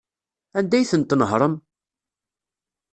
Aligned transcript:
Anda 0.57 0.75
ay 0.77 0.85
tent-tnehṛem? 0.91 1.55